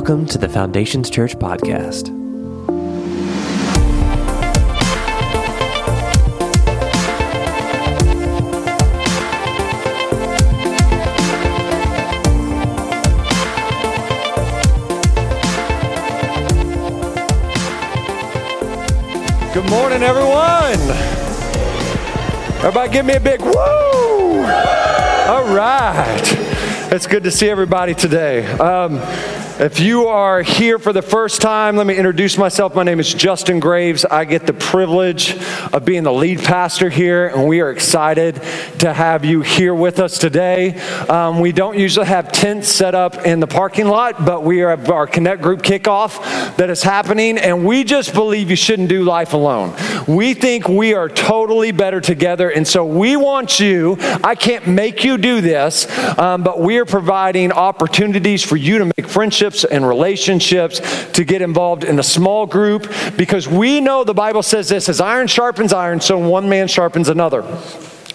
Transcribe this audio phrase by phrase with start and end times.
[0.00, 2.06] Welcome to the Foundations Church podcast.
[19.52, 20.80] Good morning, everyone.
[22.60, 23.52] Everybody, give me a big woo!
[23.52, 26.22] All right.
[26.90, 28.46] It's good to see everybody today.
[28.46, 28.98] Um,
[29.60, 32.74] if you are here for the first time, let me introduce myself.
[32.74, 34.06] My name is Justin Graves.
[34.06, 35.36] I get the privilege
[35.74, 38.36] of being the lead pastor here, and we are excited
[38.78, 40.80] to have you here with us today.
[41.10, 44.88] Um, we don't usually have tents set up in the parking lot, but we have
[44.90, 49.34] our Connect Group kickoff that is happening, and we just believe you shouldn't do life
[49.34, 49.74] alone.
[50.08, 55.04] We think we are totally better together, and so we want you, I can't make
[55.04, 55.86] you do this,
[56.18, 60.80] um, but we are providing opportunities for you to make friendships and relationships,
[61.12, 65.00] to get involved in a small group, because we know the Bible says this as
[65.00, 67.42] iron sharpens iron, so one man sharpens another.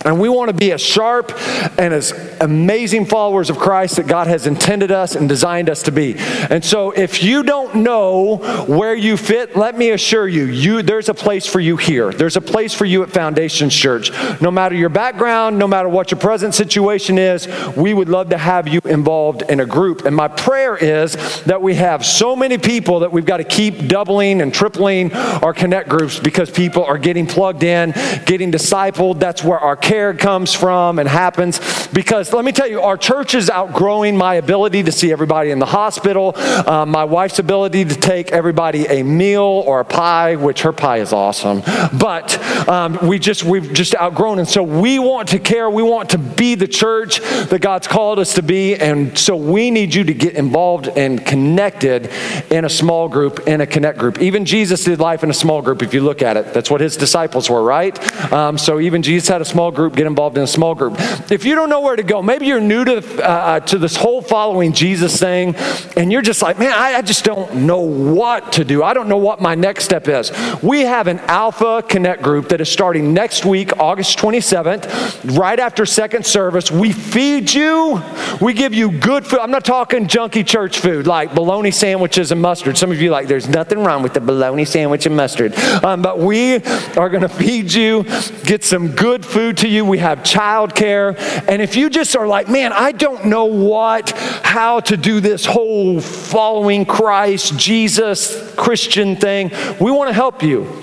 [0.05, 1.31] And we want to be as sharp
[1.79, 5.91] and as amazing followers of Christ that God has intended us and designed us to
[5.91, 6.15] be.
[6.17, 11.09] And so if you don't know where you fit, let me assure you, you there's
[11.09, 12.11] a place for you here.
[12.11, 14.11] There's a place for you at Foundations Church.
[14.41, 18.37] No matter your background, no matter what your present situation is, we would love to
[18.37, 20.05] have you involved in a group.
[20.05, 21.15] And my prayer is
[21.45, 25.53] that we have so many people that we've got to keep doubling and tripling our
[25.53, 27.91] connect groups because people are getting plugged in,
[28.27, 29.19] getting discipled.
[29.19, 31.87] That's where our care comes from and happens.
[31.87, 35.59] Because let me tell you, our church is outgrowing my ability to see everybody in
[35.59, 36.35] the hospital,
[36.67, 40.97] um, my wife's ability to take everybody a meal or a pie, which her pie
[40.97, 41.61] is awesome.
[41.97, 45.69] But um, we just we've just outgrown, and so we want to care.
[45.69, 49.71] We want to be the church that God's called us to be, and so we
[49.71, 52.09] need you to get involved and connected
[52.51, 54.19] in a small group, in a connect group.
[54.19, 55.81] Even Jesus did life in a small group.
[55.81, 57.95] If you look at it, that's what his disciples were, right?
[58.33, 60.95] Um, so even Jesus had a small group group, get involved in a small group.
[61.31, 64.21] If you don't know where to go, maybe you're new to, uh, to this whole
[64.21, 65.55] following Jesus thing,
[65.95, 68.81] and you're just like, man, I, I just don't know what to do.
[68.81, 70.31] I don't know what my next step is.
[70.63, 75.85] We have an Alpha Connect group that is starting next week, August 27th, right after
[75.85, 76.71] second service.
[76.71, 78.01] We feed you,
[78.41, 79.39] we give you good food.
[79.39, 82.77] I'm not talking junky church food like bologna sandwiches and mustard.
[82.77, 85.53] Some of you like, there's nothing wrong with the bologna sandwich and mustard.
[85.83, 86.55] Um, but we
[86.95, 88.03] are going to feed you,
[88.45, 89.85] get some good food to you you.
[89.85, 91.15] We have childcare.
[91.47, 94.11] And if you just are like, man, I don't know what,
[94.43, 100.81] how to do this whole following Christ, Jesus, Christian thing, we want to help you.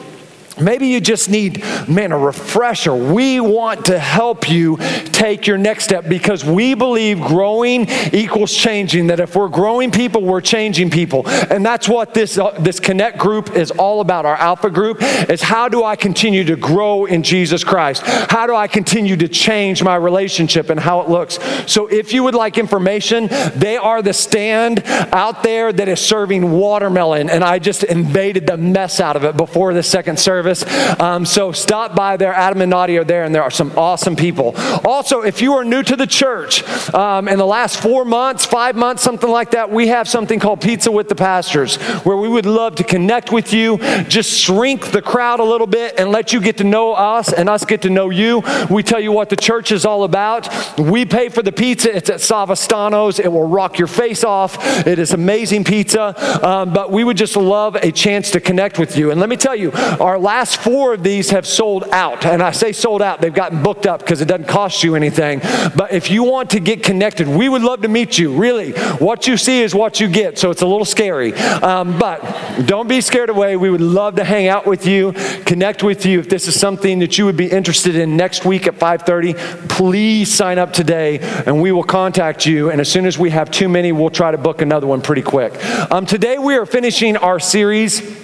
[0.63, 2.95] Maybe you just need, man, a refresher.
[2.95, 9.09] We want to help you take your next step because we believe growing equals changing.
[9.09, 11.27] That if we're growing people, we're changing people.
[11.29, 14.27] And that's what this, uh, this Connect group is all about.
[14.27, 18.03] Our Alpha group is how do I continue to grow in Jesus Christ?
[18.05, 21.39] How do I continue to change my relationship and how it looks?
[21.67, 26.51] So if you would like information, they are the stand out there that is serving
[26.51, 27.31] watermelon.
[27.31, 31.01] And I just invaded the mess out of it before the second service service.
[31.01, 32.33] Um, so stop by there.
[32.33, 34.55] Adam and Nadia are there, and there are some awesome people.
[34.85, 36.63] Also, if you are new to the church,
[36.95, 40.61] um, in the last four months, five months, something like that, we have something called
[40.61, 43.79] Pizza with the Pastors, where we would love to connect with you,
[44.09, 47.49] just shrink the crowd a little bit, and let you get to know us, and
[47.49, 48.43] us get to know you.
[48.71, 50.49] We tell you what the church is all about.
[50.79, 51.95] We pay for the pizza.
[51.95, 53.19] It's at Savastano's.
[53.19, 54.87] It will rock your face off.
[54.87, 56.15] It is amazing pizza.
[56.47, 59.11] Um, but we would just love a chance to connect with you.
[59.11, 62.25] And let me tell you, our last last four of these have sold out.
[62.25, 65.41] And I say sold out, they've gotten booked up because it doesn't cost you anything.
[65.77, 68.33] But if you want to get connected, we would love to meet you.
[68.33, 70.39] Really, what you see is what you get.
[70.39, 71.35] So it's a little scary.
[71.35, 72.19] Um, but
[72.65, 73.59] don't be scared away.
[73.59, 75.13] We would love to hang out with you,
[75.45, 76.21] connect with you.
[76.21, 79.35] If this is something that you would be interested in next week at 5:30,
[79.69, 82.71] please sign up today and we will contact you.
[82.71, 85.21] And as soon as we have too many, we'll try to book another one pretty
[85.23, 85.53] quick.
[85.91, 88.22] Um, today we are finishing our series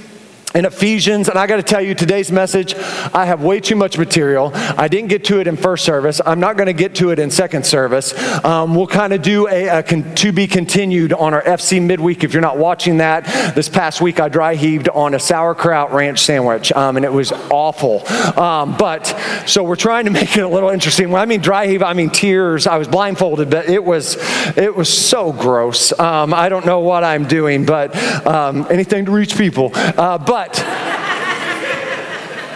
[0.55, 2.75] in Ephesians, and I got to tell you, today's message,
[3.13, 4.51] I have way too much material.
[4.55, 6.23] I didn't get to it in first service.
[6.25, 8.15] I'm not going to get to it in second service.
[8.45, 12.25] Um, we'll kind of do a, a con- to be continued on our FC midweek.
[12.25, 16.21] If you're not watching that, this past week I dry heaved on a sauerkraut ranch
[16.21, 18.09] sandwich, um, and it was awful.
[18.41, 19.07] Um, but
[19.47, 21.11] so we're trying to make it a little interesting.
[21.11, 22.67] When I mean dry heave, I mean tears.
[22.67, 24.17] I was blindfolded, but it was
[24.57, 25.97] it was so gross.
[25.99, 27.95] Um, I don't know what I'm doing, but
[28.27, 29.73] um, anything to reach people.
[29.75, 30.55] Uh, but but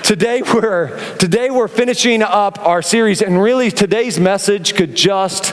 [0.04, 5.52] today we're today we're finishing up our series and really today's message could just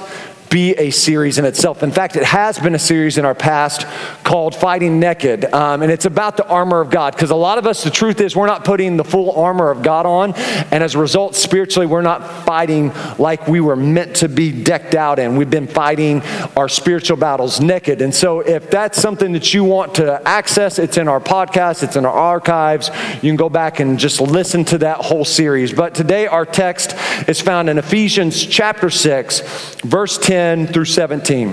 [0.49, 1.83] be a series in itself.
[1.83, 3.85] In fact, it has been a series in our past
[4.23, 5.45] called Fighting Naked.
[5.53, 7.13] Um, and it's about the armor of God.
[7.13, 9.83] Because a lot of us, the truth is, we're not putting the full armor of
[9.83, 10.33] God on.
[10.71, 14.95] And as a result, spiritually, we're not fighting like we were meant to be decked
[14.95, 15.35] out in.
[15.35, 16.21] We've been fighting
[16.57, 18.01] our spiritual battles naked.
[18.01, 21.95] And so, if that's something that you want to access, it's in our podcast, it's
[21.95, 22.89] in our archives.
[23.15, 25.73] You can go back and just listen to that whole series.
[25.73, 26.95] But today, our text
[27.27, 29.41] is found in Ephesians chapter 6,
[29.81, 31.49] verse 10 10 through 17.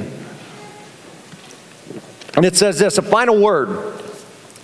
[2.37, 4.01] And it says this a final word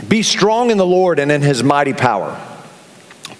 [0.06, 2.40] be strong in the Lord and in his mighty power.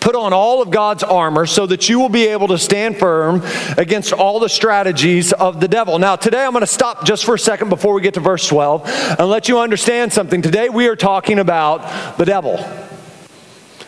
[0.01, 3.43] Put on all of God's armor so that you will be able to stand firm
[3.79, 6.01] against all the strategies of the devil.
[6.01, 8.49] Now, today I'm going to stop just for a second before we get to verse
[8.49, 8.83] 12
[9.21, 10.43] and let you understand something.
[10.43, 12.57] Today we are talking about the devil.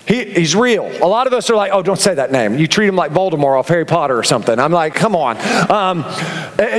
[0.06, 0.86] He, he's real.
[1.02, 2.58] A lot of us are like, oh, don't say that name.
[2.58, 4.58] You treat him like Voldemort off Harry Potter or something.
[4.58, 5.38] I'm like, come on.
[5.70, 6.04] Um,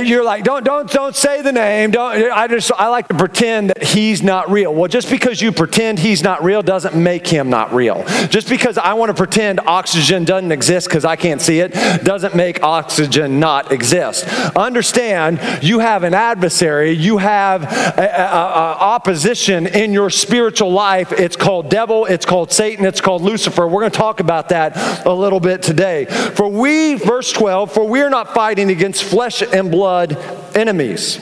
[0.06, 1.90] you're like, don't, don't, don't say the name.
[1.90, 2.30] Don't.
[2.30, 4.72] I just, I like to pretend that he's not real.
[4.72, 8.04] Well, just because you pretend he's not real doesn't make him not real.
[8.28, 11.72] Just because I want to pretend oxygen doesn't exist because I can't see it
[12.04, 14.26] doesn't make oxygen not exist.
[14.54, 16.92] Understand, you have an adversary.
[16.92, 21.12] You have a, a, a opposition in your spiritual life.
[21.12, 22.06] It's called devil.
[22.06, 22.84] It's called Satan.
[22.84, 23.66] It's called called Lucifer.
[23.66, 26.04] We're going to talk about that a little bit today.
[26.04, 30.18] For we, verse 12, for we are not fighting against flesh and blood
[30.54, 31.20] enemies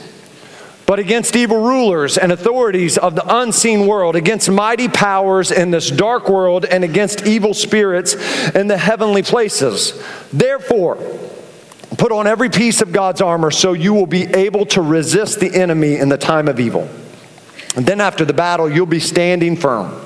[0.87, 5.89] but against evil rulers and authorities of the unseen world, against mighty powers in this
[5.89, 8.13] dark world, and against evil spirits
[8.53, 9.99] in the heavenly places.
[10.31, 10.97] Therefore,
[11.97, 15.55] put on every piece of God's armor so you will be able to resist the
[15.55, 16.87] enemy in the time of evil.
[17.75, 20.05] And then after the battle, you'll be standing firm.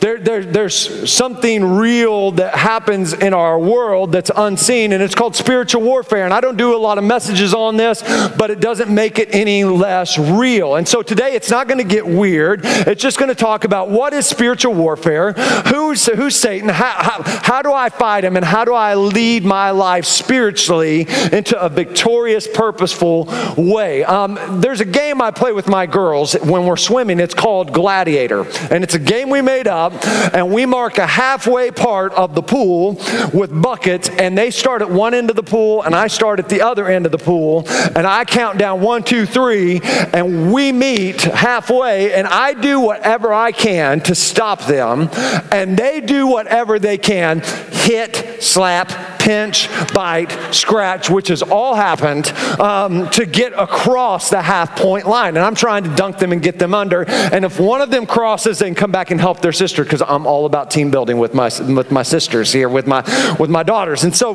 [0.00, 5.36] There, there, there's something real that happens in our world that's unseen, and it's called
[5.36, 6.24] spiritual warfare.
[6.24, 8.02] And I don't do a lot of messages on this,
[8.36, 10.76] but it doesn't make it any less real.
[10.76, 12.60] And so today it's not going to get weird.
[12.64, 17.22] It's just going to talk about what is spiritual warfare, who's, who's Satan, how, how,
[17.22, 21.68] how do I fight him, and how do I lead my life spiritually into a
[21.68, 24.02] victorious, purposeful way.
[24.04, 27.20] Um, there's a game I play with my girls when we're swimming.
[27.20, 29.89] It's called Gladiator, and it's a game we made up
[30.32, 32.94] and we mark a halfway part of the pool
[33.32, 36.48] with buckets, and they start at one end of the pool, and I start at
[36.48, 40.72] the other end of the pool, and I count down one, two, three, and we
[40.72, 45.08] meet halfway, and I do whatever I can to stop them,
[45.52, 52.26] and they do whatever they can hit, slap, pinch, bite, scratch, which has all happened
[52.58, 55.36] um, to get across the half point line.
[55.36, 57.08] And I'm trying to dunk them and get them under.
[57.08, 60.02] And if one of them crosses, they can come back and help their sister because
[60.02, 63.02] I'm all about team building with my, with my sisters here, with my,
[63.38, 64.02] with my daughters.
[64.02, 64.34] And so,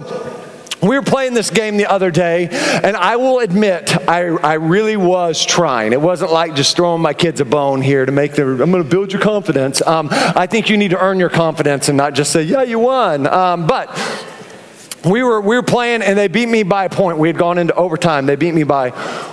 [0.82, 4.98] we were playing this game the other day, and I will admit, I, I really
[4.98, 5.94] was trying.
[5.94, 8.84] It wasn't like just throwing my kids a bone here to make them, I'm going
[8.84, 9.82] to build your confidence.
[9.82, 12.78] Um, I think you need to earn your confidence and not just say, yeah, you
[12.78, 13.26] won.
[13.26, 13.90] Um, but
[15.06, 17.18] we were, we were playing and they beat me by a point.
[17.18, 18.26] We had gone into overtime.
[18.26, 18.90] They beat me by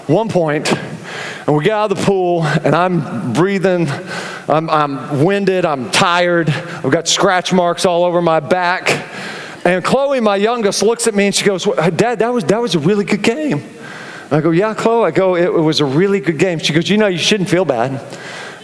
[0.06, 0.72] one point.
[0.72, 3.88] And we get out of the pool and I'm breathing.
[4.48, 5.64] I'm, I'm winded.
[5.64, 6.50] I'm tired.
[6.50, 9.08] I've got scratch marks all over my back.
[9.64, 12.74] And Chloe, my youngest, looks at me and she goes, Dad, that was, that was
[12.74, 13.62] a really good game.
[14.30, 15.06] I go, Yeah, Chloe.
[15.06, 16.58] I go, it, it was a really good game.
[16.58, 18.00] She goes, You know, you shouldn't feel bad.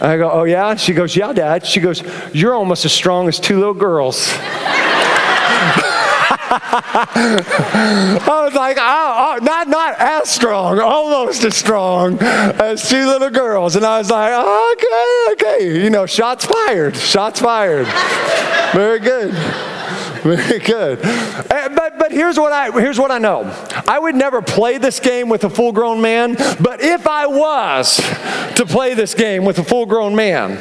[0.01, 0.75] I go, Oh, yeah?
[0.75, 1.65] She goes, Yeah, Dad.
[1.65, 4.33] She goes, You're almost as strong as two little girls.
[6.71, 13.31] I was like, oh, oh, not, not as strong, almost as strong as two little
[13.31, 13.75] girls.
[13.75, 15.83] And I was like, okay, okay.
[15.83, 17.87] You know, shots fired, shots fired.
[18.73, 19.31] Very good.
[20.21, 20.99] Very good.
[21.03, 23.51] Uh, But, but here's, what I, here's what I know
[23.87, 27.95] I would never play this game with a full grown man, but if I was
[28.55, 30.59] to play this game with a full grown man,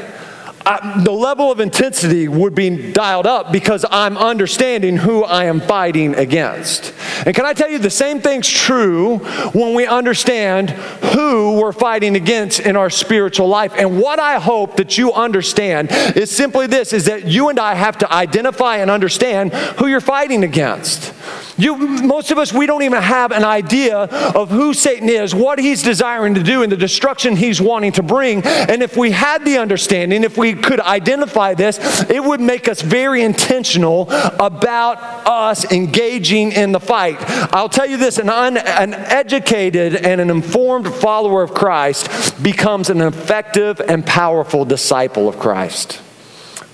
[0.68, 5.62] I, the level of intensity would be dialed up because I'm understanding who I am
[5.62, 6.92] fighting against.
[7.24, 9.18] And can I tell you, the same thing's true
[9.52, 13.72] when we understand who we're fighting against in our spiritual life.
[13.78, 17.74] And what I hope that you understand is simply this is that you and I
[17.74, 21.14] have to identify and understand who you're fighting against.
[21.56, 25.58] You, most of us, we don't even have an idea of who Satan is, what
[25.58, 28.42] he's desiring to do, and the destruction he's wanting to bring.
[28.44, 31.78] And if we had the understanding, if we could identify this,
[32.10, 37.16] it would make us very intentional about us engaging in the fight.
[37.52, 42.90] I'll tell you this an, un, an educated and an informed follower of Christ becomes
[42.90, 46.02] an effective and powerful disciple of Christ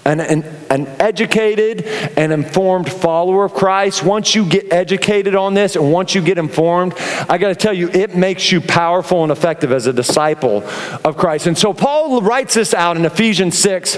[0.05, 1.85] an, an, an, educated
[2.17, 6.37] and informed follower of Christ, once you get educated on this and once you get
[6.37, 6.95] informed,
[7.29, 10.63] I got to tell you, it makes you powerful and effective as a disciple
[11.05, 11.47] of Christ.
[11.47, 13.97] And so Paul writes this out in Ephesians 6,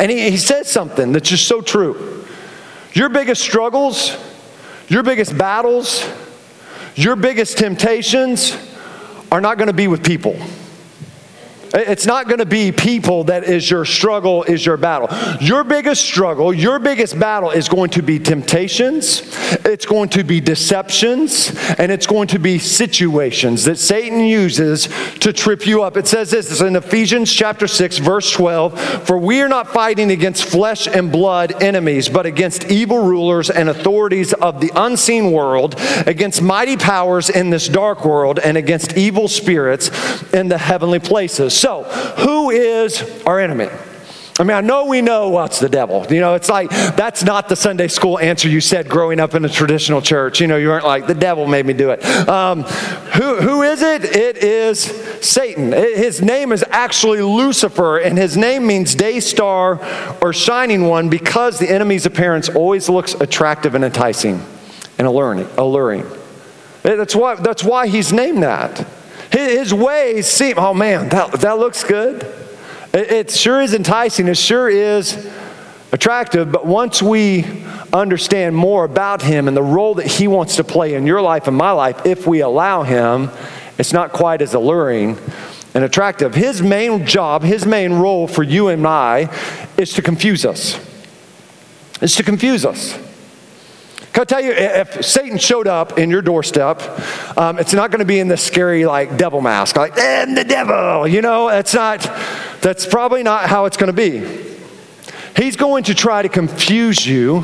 [0.00, 2.26] and he, he says something that's just so true.
[2.92, 4.16] Your biggest struggles,
[4.88, 6.06] your biggest battles,
[6.94, 8.56] your biggest temptations
[9.30, 10.36] are not going to be with people.
[11.74, 15.08] It's not going to be people that is your struggle, is your battle.
[15.40, 19.22] Your biggest struggle, your biggest battle is going to be temptations,
[19.64, 24.88] it's going to be deceptions, and it's going to be situations that Satan uses
[25.20, 25.96] to trip you up.
[25.96, 30.10] It says this, it's in Ephesians chapter 6, verse 12 For we are not fighting
[30.10, 35.76] against flesh and blood enemies, but against evil rulers and authorities of the unseen world,
[36.06, 39.90] against mighty powers in this dark world, and against evil spirits
[40.34, 41.61] in the heavenly places.
[41.62, 43.68] So, who is our enemy?
[44.40, 46.04] I mean, I know we know what's the devil.
[46.10, 49.44] You know, it's like that's not the Sunday school answer you said growing up in
[49.44, 50.40] a traditional church.
[50.40, 52.04] You know, you weren't like, the devil made me do it.
[52.28, 54.02] Um, who, who is it?
[54.02, 54.80] It is
[55.24, 55.70] Satan.
[55.70, 59.78] His name is actually Lucifer, and his name means day star
[60.20, 64.44] or shining one because the enemy's appearance always looks attractive and enticing
[64.98, 65.46] and alluring.
[65.56, 66.04] alluring.
[66.82, 68.84] That's, why, that's why he's named that.
[69.32, 72.22] His ways seem, oh man, that, that looks good.
[72.92, 74.28] It, it sure is enticing.
[74.28, 75.30] It sure is
[75.90, 76.52] attractive.
[76.52, 80.94] But once we understand more about him and the role that he wants to play
[80.94, 83.30] in your life and my life, if we allow him,
[83.78, 85.18] it's not quite as alluring
[85.74, 86.34] and attractive.
[86.34, 89.34] His main job, his main role for you and I
[89.78, 90.78] is to confuse us.
[92.00, 92.98] Is to confuse us.
[94.12, 96.82] Can I tell you, if Satan showed up in your doorstep,
[97.38, 100.44] um, it's not going to be in this scary, like, devil mask, like, and the
[100.44, 102.02] devil, you know, it's not,
[102.60, 104.20] that's probably not how it's going to be.
[105.34, 107.40] He's going to try to confuse you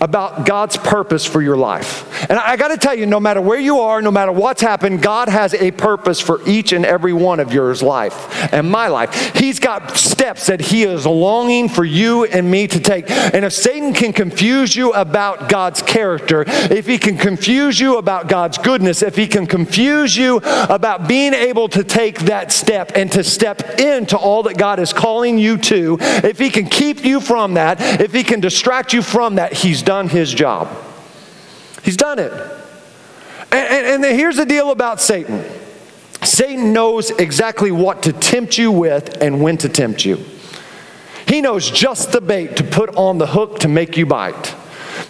[0.00, 2.06] about God's purpose for your life.
[2.30, 5.02] And I, got to tell you, no matter where you are, no matter what's happened,
[5.02, 9.34] God has a purpose for each and every one of yours life and my life.
[9.36, 13.10] He's got steps that He is longing for you and me to take.
[13.10, 18.28] And if Satan can confuse you about God's character, if he can confuse you about
[18.28, 23.12] God's goodness, if he can confuse you about being able to take that step and
[23.12, 27.20] to step into all that God is calling you to, if he can keep you
[27.20, 30.68] from that, if he can distract you from that, he's done his job.
[31.82, 32.32] He's done it.
[33.52, 35.44] And, and, and, here's the deal about Satan
[36.22, 40.24] Satan knows exactly what to tempt you with and when to tempt you.
[41.26, 44.54] He knows just the bait to put on the hook to make you bite.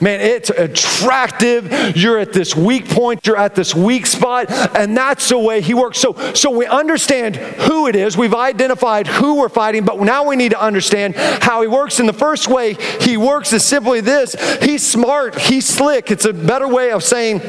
[0.01, 1.95] Man, it's attractive.
[1.95, 5.75] You're at this weak point, you're at this weak spot, and that's the way he
[5.75, 5.99] works.
[5.99, 8.17] So, so we understand who it is.
[8.17, 12.01] We've identified who we're fighting, but now we need to understand how he works.
[12.01, 16.11] And the first way he works is simply this he's smart, he's slick.
[16.11, 17.43] It's a better way of saying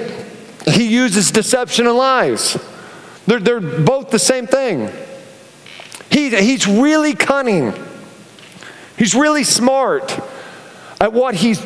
[0.65, 2.57] he uses deception and lies.
[3.27, 4.91] They're, they're both the same thing.
[6.09, 7.73] He, he's really cunning.
[8.97, 10.19] He's really smart
[10.99, 11.59] at what he's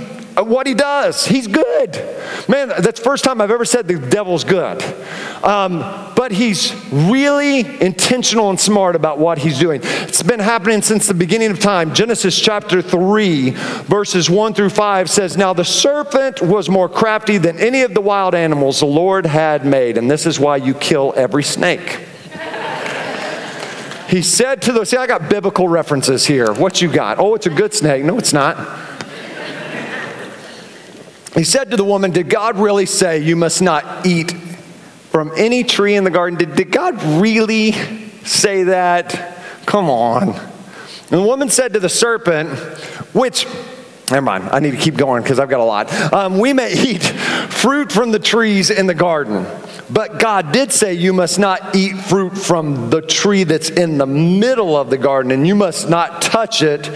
[0.44, 1.26] what he does.
[1.26, 1.96] He's good.
[2.48, 4.84] Man, that's first time I've ever said the devil's good.
[5.44, 5.80] Um,
[6.16, 9.82] but he's really intentional and smart about what he's doing.
[9.84, 11.94] It's been happening since the beginning of time.
[11.94, 17.58] Genesis chapter 3, verses 1 through 5 says, Now the serpent was more crafty than
[17.60, 21.14] any of the wild animals the Lord had made, and this is why you kill
[21.16, 22.00] every snake.
[24.10, 26.52] he said to the, see, I got biblical references here.
[26.54, 27.20] What you got?
[27.20, 28.04] Oh, it's a good snake.
[28.04, 28.95] No, it's not.
[31.36, 34.32] He said to the woman, Did God really say you must not eat
[35.12, 36.40] from any tree in the garden?
[36.40, 37.74] Did, did God really
[38.24, 39.38] say that?
[39.66, 40.30] Come on.
[40.30, 42.58] And the woman said to the serpent,
[43.14, 43.46] which
[44.12, 44.50] Never mind.
[44.52, 45.92] I need to keep going because I've got a lot.
[46.14, 49.48] Um, we may eat fruit from the trees in the garden,
[49.90, 54.06] but God did say you must not eat fruit from the tree that's in the
[54.06, 56.90] middle of the garden, and you must not touch it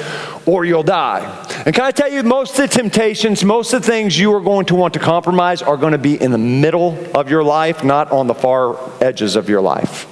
[0.46, 1.46] or you'll die.
[1.66, 4.42] And can I tell you, most of the temptations, most of the things you are
[4.42, 7.84] going to want to compromise are going to be in the middle of your life,
[7.84, 10.08] not on the far edges of your life.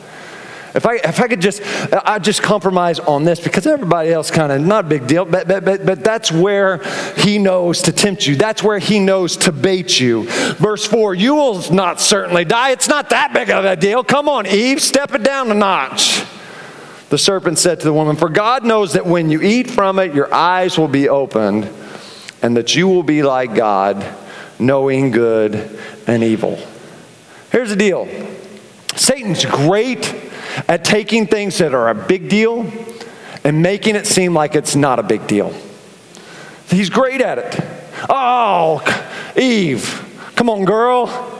[0.77, 4.51] If I, if I could just, I just compromise on this because everybody else kind
[4.51, 6.83] of not a big deal, but, but, but, but that's where
[7.17, 8.35] he knows to tempt you.
[8.35, 10.25] That's where he knows to bait you.
[10.27, 12.69] Verse 4 You will not certainly die.
[12.69, 14.03] It's not that big of a deal.
[14.03, 16.23] Come on, Eve, step it down a notch.
[17.09, 20.13] The serpent said to the woman, For God knows that when you eat from it,
[20.13, 21.67] your eyes will be opened,
[22.43, 24.05] and that you will be like God,
[24.59, 26.59] knowing good and evil.
[27.51, 28.07] Here's the deal
[28.95, 30.26] Satan's great
[30.67, 32.71] at taking things that are a big deal
[33.43, 35.53] and making it seem like it's not a big deal.
[36.69, 37.65] He's great at it.
[38.09, 38.81] Oh,
[39.37, 41.33] Eve, come on, girl.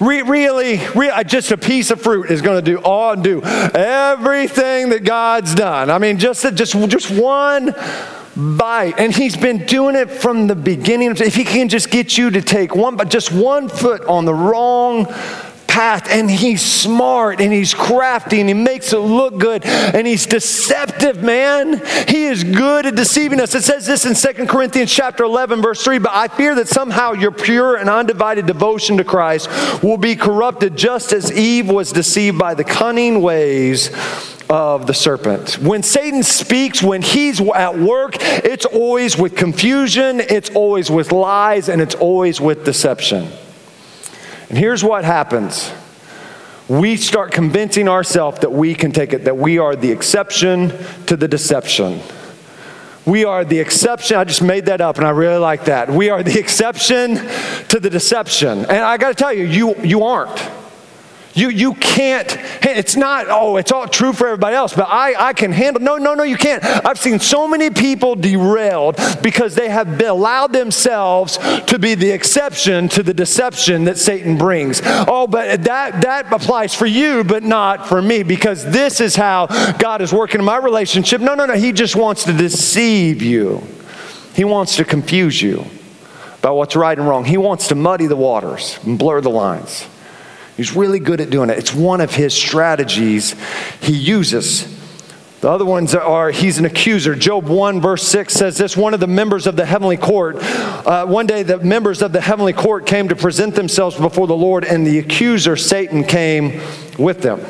[0.00, 4.88] Re- really, re- just a piece of fruit is going to do all do everything
[4.90, 5.90] that God's done.
[5.90, 7.74] I mean, just just just one
[8.34, 11.10] bite, and He's been doing it from the beginning.
[11.10, 14.34] If He can just get you to take one, but just one foot on the
[14.34, 15.06] wrong
[15.70, 20.26] path and he's smart and he's crafty and he makes it look good and he's
[20.26, 25.22] deceptive man he is good at deceiving us it says this in 2 corinthians chapter
[25.22, 29.48] 11 verse 3 but i fear that somehow your pure and undivided devotion to christ
[29.80, 33.90] will be corrupted just as eve was deceived by the cunning ways
[34.50, 35.58] of the serpent.
[35.58, 41.68] When Satan speaks, when he's at work, it's always with confusion, it's always with lies,
[41.68, 43.28] and it's always with deception.
[44.50, 45.72] And here's what happens
[46.68, 50.72] we start convincing ourselves that we can take it, that we are the exception
[51.06, 52.00] to the deception.
[53.04, 54.16] We are the exception.
[54.16, 55.90] I just made that up and I really like that.
[55.90, 57.16] We are the exception
[57.68, 58.60] to the deception.
[58.60, 60.38] And I got to tell you, you, you aren't.
[61.32, 62.26] You, you can't,
[62.62, 65.80] it's not, oh, it's all true for everybody else, but I, I can handle.
[65.80, 66.64] No, no, no, you can't.
[66.64, 72.88] I've seen so many people derailed because they have allowed themselves to be the exception
[72.90, 74.80] to the deception that Satan brings.
[74.84, 79.46] Oh, but that, that applies for you, but not for me because this is how
[79.74, 81.20] God is working in my relationship.
[81.20, 81.54] No, no, no.
[81.54, 83.62] He just wants to deceive you,
[84.34, 85.64] He wants to confuse you
[86.40, 87.24] about what's right and wrong.
[87.24, 89.86] He wants to muddy the waters and blur the lines.
[90.56, 91.58] He's really good at doing it.
[91.58, 93.34] It's one of his strategies
[93.80, 94.78] he uses.
[95.40, 97.14] The other ones are he's an accuser.
[97.14, 101.06] Job 1, verse 6 says this one of the members of the heavenly court, uh,
[101.06, 104.64] one day the members of the heavenly court came to present themselves before the Lord,
[104.64, 106.60] and the accuser, Satan, came
[106.98, 107.40] with them.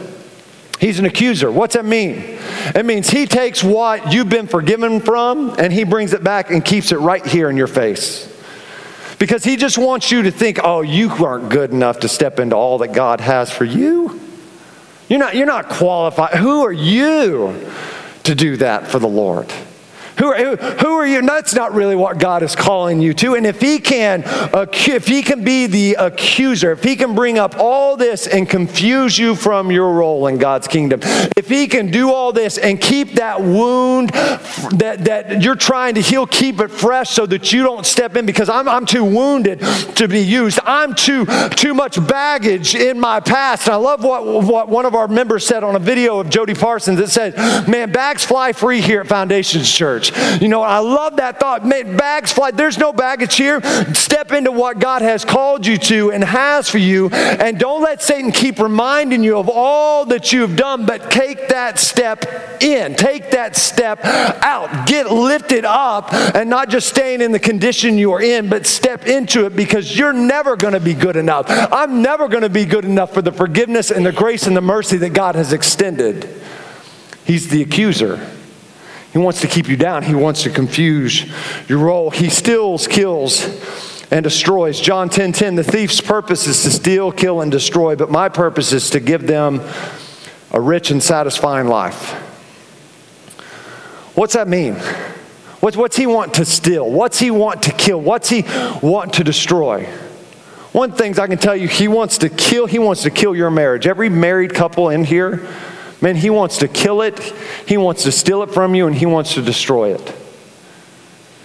[0.79, 1.51] He's an accuser.
[1.51, 2.39] What's that mean?
[2.75, 6.65] It means he takes what you've been forgiven from and he brings it back and
[6.65, 8.30] keeps it right here in your face
[9.21, 12.57] because he just wants you to think, oh, you aren't good enough to step into
[12.57, 14.19] all that God has for you.
[15.11, 16.37] You're not, you're not qualified.
[16.37, 17.71] Who are you
[18.23, 19.53] to do that for the Lord?
[20.21, 21.23] Who are, who are you?
[21.23, 23.37] That's not really what God is calling you to.
[23.37, 27.55] And if He can, if He can be the accuser, if He can bring up
[27.59, 31.01] all this and confuse you from your role in God's kingdom,
[31.39, 36.03] if He can do all this and keep that wound that, that you're trying to
[36.03, 39.61] heal, keep it fresh so that you don't step in because I'm, I'm too wounded
[39.97, 40.61] to be used.
[40.67, 43.69] I'm too, too much baggage in my past.
[43.69, 46.55] And I love what, what one of our members said on a video of Jody
[46.55, 50.10] Parsons that said, Man, bags fly free here at Foundations Church.
[50.41, 51.67] You know, I love that thought.
[51.67, 52.51] Man, bags fly.
[52.51, 53.61] There's no baggage here.
[53.95, 57.09] Step into what God has called you to and has for you.
[57.11, 61.79] And don't let Satan keep reminding you of all that you've done, but take that
[61.79, 62.95] step in.
[62.95, 64.87] Take that step out.
[64.87, 69.07] Get lifted up and not just staying in the condition you are in, but step
[69.07, 71.47] into it because you're never going to be good enough.
[71.49, 74.61] I'm never going to be good enough for the forgiveness and the grace and the
[74.61, 76.29] mercy that God has extended.
[77.25, 78.40] He's the accuser.
[79.13, 80.03] He wants to keep you down.
[80.03, 81.25] He wants to confuse
[81.69, 82.11] your role.
[82.11, 83.45] He steals, kills,
[84.11, 84.81] and destroys.
[84.81, 88.29] John 10:10, 10, 10, the thief's purpose is to steal, kill, and destroy, but my
[88.29, 89.61] purpose is to give them
[90.53, 92.11] a rich and satisfying life.
[94.15, 94.75] What's that mean?
[95.61, 96.91] What's, what's he want to steal?
[96.91, 98.01] What's he want to kill?
[98.01, 98.45] What's he
[98.83, 99.85] want to destroy?
[100.73, 103.51] One thing I can tell you, he wants to kill, he wants to kill your
[103.51, 103.87] marriage.
[103.87, 105.47] Every married couple in here,
[106.01, 107.19] Man, he wants to kill it,
[107.67, 110.17] he wants to steal it from you, and he wants to destroy it.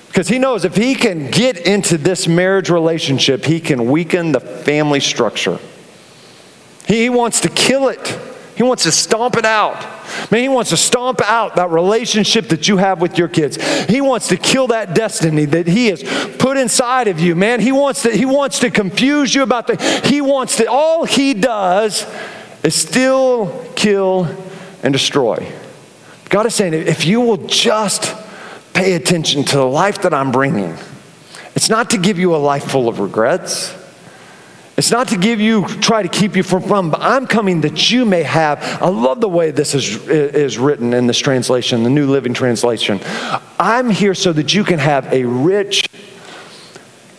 [0.08, 4.40] Because he knows if he can get into this marriage relationship, he can weaken the
[4.40, 5.60] family structure.
[6.88, 8.18] He wants to kill it.
[8.56, 9.82] He wants to stomp it out.
[10.32, 13.58] Man, he wants to stomp out that relationship that you have with your kids.
[13.90, 16.02] He wants to kill that destiny that he has
[16.40, 17.60] put inside of you, man.
[17.60, 21.34] He wants to, he wants to confuse you about the, he wants to, all he
[21.34, 22.10] does
[22.64, 24.24] is still kill
[24.86, 25.52] and destroy.
[26.30, 28.16] God is saying, if you will just
[28.74, 30.78] pay attention to the life that I'm bringing,
[31.56, 33.76] it's not to give you a life full of regrets.
[34.78, 37.92] It's not to give you, try to keep you from fun, but I'm coming that
[37.92, 38.62] you may have.
[38.82, 43.00] I love the way this is, is written in this translation, the New Living Translation.
[43.58, 45.90] I'm here so that you can have a rich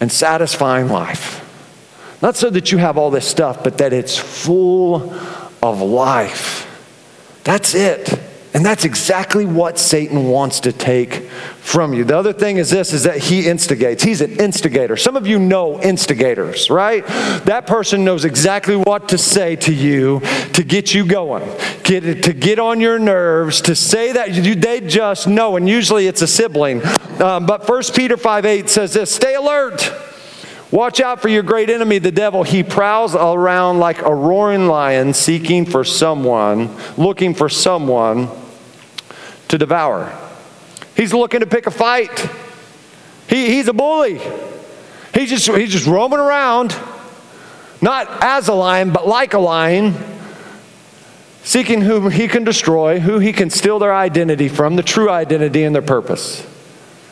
[0.00, 1.42] and satisfying life.
[2.20, 5.14] Not so that you have all this stuff, but that it's full
[5.62, 6.65] of life.
[7.46, 8.12] That's it.
[8.54, 11.28] And that's exactly what Satan wants to take
[11.60, 12.02] from you.
[12.02, 14.02] The other thing is this is that he instigates.
[14.02, 14.96] He's an instigator.
[14.96, 17.06] Some of you know instigators, right?
[17.44, 20.20] That person knows exactly what to say to you
[20.54, 21.44] to get you going,
[21.84, 25.56] get, to get on your nerves, to say that you, they just know.
[25.56, 26.84] And usually it's a sibling.
[27.20, 29.92] Um, but 1 Peter 5 8 says this stay alert.
[30.70, 32.42] Watch out for your great enemy, the devil.
[32.42, 38.28] He prowls around like a roaring lion, seeking for someone, looking for someone
[39.48, 40.12] to devour.
[40.96, 42.28] He's looking to pick a fight.
[43.28, 44.20] He, he's a bully.
[45.14, 46.76] He's just, he's just roaming around,
[47.80, 49.94] not as a lion, but like a lion,
[51.44, 55.62] seeking whom he can destroy, who he can steal their identity from, the true identity
[55.62, 56.44] and their purpose.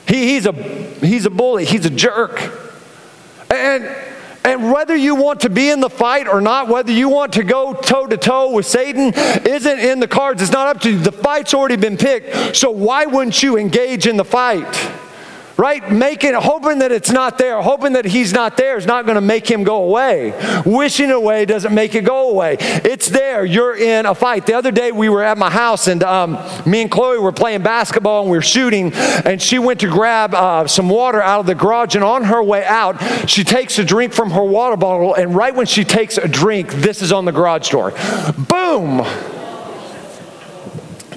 [0.09, 2.64] He, he's, a, he's a bully, he's a jerk.
[3.55, 4.15] And
[4.45, 7.43] and whether you want to be in the fight or not, whether you want to
[7.43, 10.43] go toe to toe with Satan, isn't in the cards.
[10.43, 10.99] It's not up to you.
[10.99, 12.55] The fight's already been picked.
[12.55, 14.67] So why wouldn't you engage in the fight?
[15.57, 15.91] Right?
[15.91, 19.21] Making, hoping that it's not there, hoping that he's not there is not going to
[19.21, 20.63] make him go away.
[20.65, 22.57] Wishing away doesn't make it go away.
[22.61, 23.45] It's there.
[23.45, 24.47] You're in a fight.
[24.47, 27.63] The other day we were at my house and um, me and Chloe were playing
[27.63, 31.47] basketball and we were shooting, and she went to grab uh, some water out of
[31.47, 31.95] the garage.
[31.95, 35.55] And on her way out, she takes a drink from her water bottle, and right
[35.55, 37.93] when she takes a drink, this is on the garage door.
[38.49, 39.05] Boom!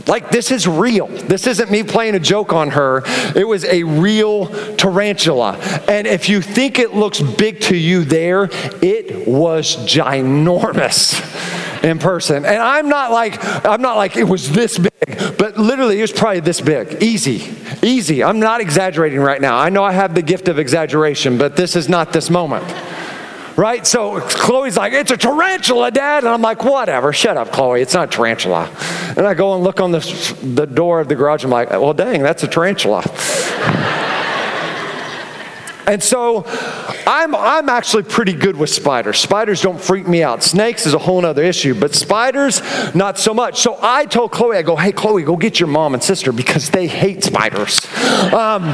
[0.08, 1.08] Like, this is real.
[1.08, 3.04] This isn't me playing a joke on her.
[3.36, 5.58] It was a real tarantula.
[5.88, 8.50] And if you think it looks big to you there,
[8.82, 11.24] it was ginormous
[11.84, 12.46] in person.
[12.46, 16.12] And I'm not like, I'm not like it was this big, but literally it was
[16.12, 17.02] probably this big.
[17.04, 17.54] Easy.
[17.84, 18.24] Easy.
[18.24, 19.58] I'm not exaggerating right now.
[19.58, 22.66] I know I have the gift of exaggeration, but this is not this moment
[23.58, 23.86] right?
[23.86, 26.24] So Chloe's like, it's a tarantula, Dad.
[26.24, 27.82] And I'm like, whatever, shut up, Chloe.
[27.82, 28.70] It's not tarantula.
[29.18, 30.00] And I go and look on the,
[30.44, 31.44] the door of the garage.
[31.44, 33.04] I'm like, well, dang, that's a tarantula.
[35.88, 36.44] And so
[37.08, 39.20] I'm, I'm actually pretty good with spiders.
[39.20, 40.44] Spiders don't freak me out.
[40.44, 42.62] Snakes is a whole other issue, but spiders,
[42.94, 43.62] not so much.
[43.62, 46.72] So I told Chloe, I go, hey, Chloe, go get your mom and sister because
[46.72, 47.86] they hate spiders.
[48.34, 48.74] Um,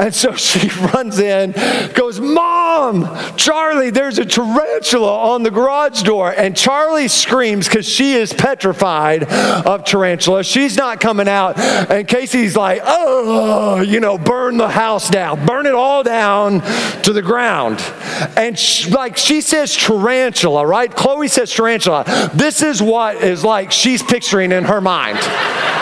[0.00, 1.52] and so she runs in,
[1.92, 6.32] goes, Mom, Charlie, there's a tarantula on the garage door.
[6.32, 10.42] And Charlie screams because she is petrified of tarantula.
[10.42, 11.58] She's not coming out.
[11.58, 16.62] And Casey's like, Oh, you know, burn the house down, burn it all down
[17.02, 17.80] to the ground.
[18.38, 20.90] And she, like she says tarantula, right?
[20.90, 22.30] Chloe says tarantula.
[22.32, 25.18] This is what is like she's picturing in her mind,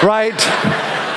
[0.02, 0.34] right?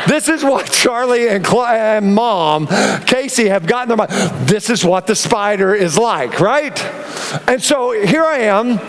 [0.07, 2.67] This is what Charlie and, and mom,
[3.05, 4.11] Casey, have gotten their mind.
[4.47, 6.83] This is what the spider is like, right?
[7.47, 8.79] And so here I am.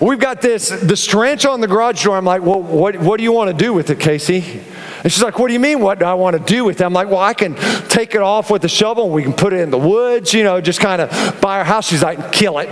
[0.00, 2.16] We've got this, this tarantula on the garage door.
[2.16, 4.62] I'm like, well, what, what do you want to do with it, Casey?
[5.02, 5.80] And she's like, What do you mean?
[5.80, 6.84] What do I want to do with it?
[6.84, 7.54] I'm like, Well, I can
[7.88, 9.04] take it off with a shovel.
[9.04, 11.64] and We can put it in the woods, you know, just kind of by our
[11.64, 11.88] house.
[11.88, 12.68] She's like, Kill it.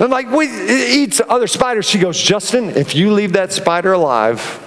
[0.00, 0.48] I'm like, We
[1.02, 1.86] eats other spiders.
[1.86, 4.61] She goes, Justin, if you leave that spider alive,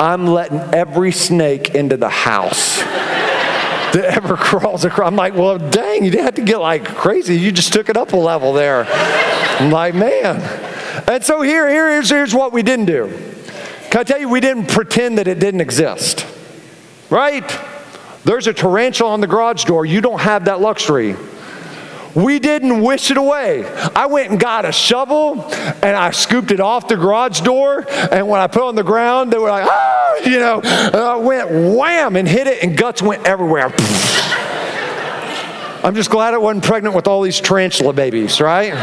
[0.00, 2.78] I'm letting every snake into the house
[3.92, 5.06] that ever crawls across.
[5.06, 7.36] I'm like, well, dang, you didn't have to get like crazy.
[7.36, 8.86] You just took it up a level there.
[9.60, 10.40] I'm like, man.
[11.06, 13.08] And so here, here here's, here's what we didn't do.
[13.90, 16.26] Can I tell you, we didn't pretend that it didn't exist.
[17.10, 17.44] Right?
[18.24, 19.84] There's a tarantula on the garage door.
[19.84, 21.14] You don't have that luxury.
[22.14, 23.64] We didn't wish it away.
[23.94, 27.86] I went and got a shovel and I scooped it off the garage door.
[27.88, 30.96] And when I put it on the ground, they were like, ah, you know, and
[30.96, 33.72] I went wham and hit it, and guts went everywhere.
[35.82, 38.74] I'm just glad I wasn't pregnant with all these tarantula babies, right?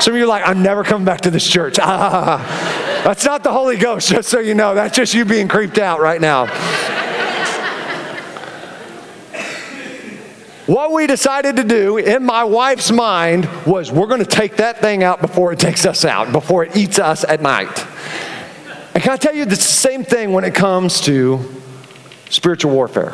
[0.00, 1.78] Some of you are like, I'm never coming back to this church.
[1.80, 4.74] Ah, that's not the Holy Ghost, just so you know.
[4.74, 6.46] That's just you being creeped out right now.
[10.66, 14.78] What we decided to do in my wife's mind was we're going to take that
[14.78, 17.86] thing out before it takes us out, before it eats us at night.
[18.94, 21.52] And can I tell you, it's the same thing when it comes to
[22.30, 23.12] spiritual warfare.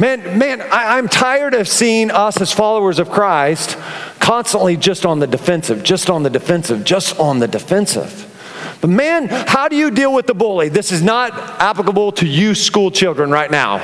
[0.00, 3.78] Man, man, I, am tired of seeing us as followers of Christ
[4.18, 8.32] constantly just on the defensive, just on the defensive, just on the defensive.
[8.80, 10.68] But man, how do you deal with the bully?
[10.68, 13.78] This is not applicable to you school children right now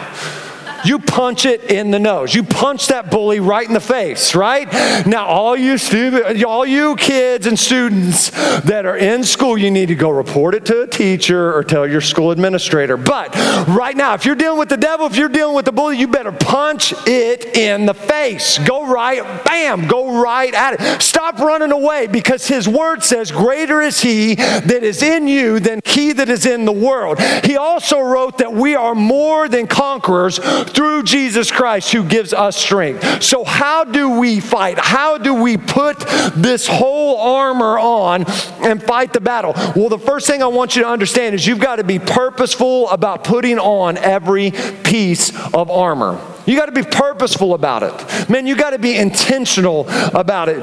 [0.85, 2.35] you punch it in the nose.
[2.35, 4.71] You punch that bully right in the face, right?
[5.07, 9.87] Now, all you stupid, all you kids and students that are in school, you need
[9.87, 12.97] to go report it to a teacher or tell your school administrator.
[12.97, 13.35] But
[13.69, 16.09] right now, if you're dealing with the devil, if you're dealing with the bully, you
[16.09, 18.59] better punch it in the face.
[18.59, 21.03] Go right, bam, go right at it.
[21.03, 25.81] Stop running away because his word says, Greater is he that is in you than
[25.85, 27.21] he that is in the world.
[27.45, 30.39] He also wrote that we are more than conquerors
[30.73, 33.23] through Jesus Christ who gives us strength.
[33.23, 34.79] So, how do we fight?
[34.79, 35.99] How do we put
[36.35, 38.25] this whole armor on
[38.63, 39.53] and fight the battle?
[39.77, 42.91] Well, the first thing I want you to understand is you've got to be purposeful
[42.91, 44.53] about putting on every
[44.85, 46.21] piece of armor.
[46.47, 48.29] You got to be purposeful about it.
[48.29, 50.59] Man, you got to be intentional about it.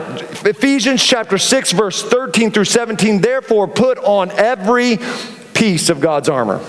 [0.45, 4.99] Ephesians chapter 6 verse 13 through 17, therefore put on every
[5.53, 6.61] piece of God's armor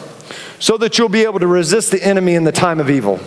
[0.60, 3.18] so that you'll be able to resist the enemy in the time of evil.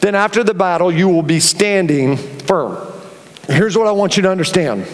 [0.00, 2.92] Then after the battle, you will be standing firm.
[3.48, 4.84] Here's what I want you to understand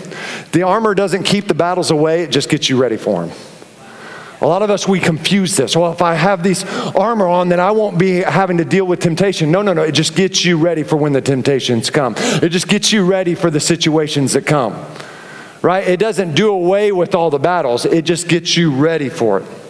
[0.53, 3.37] the armor doesn't keep the battles away, it just gets you ready for them.
[4.43, 5.77] A lot of us, we confuse this.
[5.77, 6.65] Well, if I have this
[6.97, 9.53] armor on, then I won't be having to deal with temptation.
[9.53, 9.83] No, no, no.
[9.83, 12.17] It just gets you ready for when the temptations come.
[12.19, 14.85] It just gets you ready for the situations that come.
[15.63, 15.87] Right?
[15.87, 19.62] It doesn't do away with all the battles, it just gets you ready for it.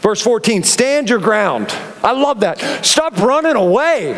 [0.00, 1.74] Verse 14, stand your ground.
[2.02, 2.84] I love that.
[2.84, 4.14] Stop running away.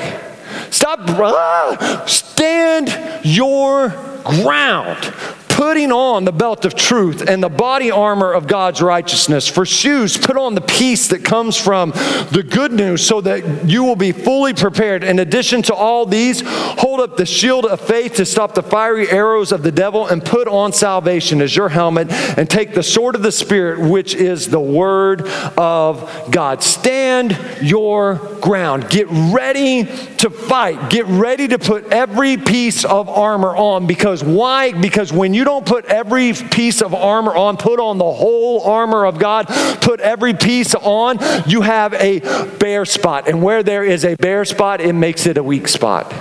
[0.71, 3.89] Stop, uh, stand your
[4.25, 5.13] ground
[5.59, 9.49] putting on the belt of truth and the body armor of God's righteousness.
[9.49, 13.83] For shoes, put on the peace that comes from the good news so that you
[13.83, 15.03] will be fully prepared.
[15.03, 19.11] In addition to all these, hold up the shield of faith to stop the fiery
[19.11, 23.17] arrows of the devil and put on salvation as your helmet and take the sword
[23.17, 25.23] of the Spirit, which is the word
[25.57, 26.63] of God.
[26.63, 28.89] Stand your ground.
[28.91, 29.87] Get ready
[30.19, 30.89] to fight.
[30.89, 34.73] Get ready to put every piece of armor on because why?
[34.73, 39.07] Because when you don't put every piece of armor on, put on the whole armor
[39.07, 39.47] of God,
[39.81, 42.21] put every piece on, you have a
[42.59, 43.29] bare spot.
[43.29, 46.15] And where there is a bare spot, it makes it a weak spot.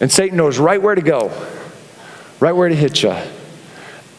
[0.00, 1.32] And Satan knows right where to go,
[2.38, 3.16] right where to hit you.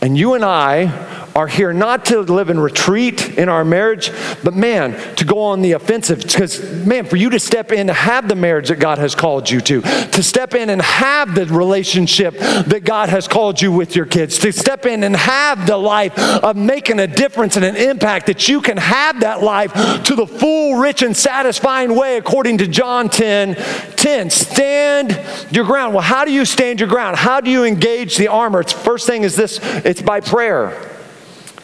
[0.01, 4.11] And you and I are here not to live in retreat in our marriage,
[4.43, 6.19] but man, to go on the offensive.
[6.19, 9.49] Because, man, for you to step in to have the marriage that God has called
[9.49, 13.95] you to, to step in and have the relationship that God has called you with
[13.95, 17.75] your kids, to step in and have the life of making a difference and an
[17.75, 22.57] impact, that you can have that life to the full, rich, and satisfying way, according
[22.59, 24.29] to John 10 10.
[24.29, 25.19] Stand
[25.51, 25.93] your ground.
[25.93, 27.17] Well, how do you stand your ground?
[27.17, 28.61] How do you engage the armor?
[28.61, 30.98] It's, first thing is this it's by prayer.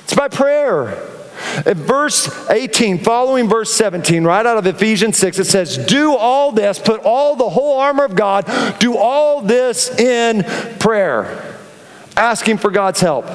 [0.05, 1.01] It's by prayer.
[1.65, 6.51] In verse 18, following verse 17, right out of Ephesians 6, it says, Do all
[6.51, 8.45] this, put all the whole armor of God,
[8.77, 10.43] do all this in
[10.77, 11.57] prayer,
[12.15, 13.25] asking for God's help.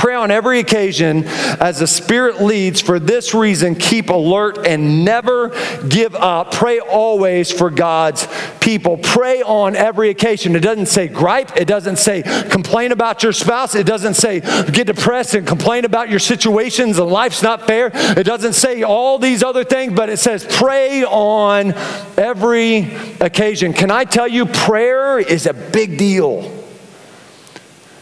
[0.00, 2.80] Pray on every occasion as the Spirit leads.
[2.80, 5.50] For this reason, keep alert and never
[5.90, 6.52] give up.
[6.52, 8.26] Pray always for God's
[8.62, 8.96] people.
[8.96, 10.56] Pray on every occasion.
[10.56, 14.86] It doesn't say gripe, it doesn't say complain about your spouse, it doesn't say get
[14.86, 17.90] depressed and complain about your situations and life's not fair.
[17.92, 21.74] It doesn't say all these other things, but it says pray on
[22.16, 23.74] every occasion.
[23.74, 26.50] Can I tell you, prayer is a big deal?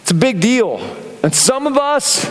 [0.03, 0.79] It's a big deal.
[1.29, 2.27] And some of us,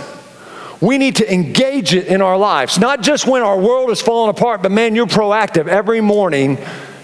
[0.81, 2.79] we need to engage it in our lives.
[2.79, 5.67] Not just when our world is falling apart, but man, you're proactive.
[5.67, 6.57] Every morning,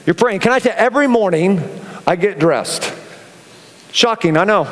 [0.04, 0.40] you're praying.
[0.40, 1.62] Can I tell you, every morning
[2.08, 2.92] I get dressed.
[3.92, 4.64] Shocking, I know.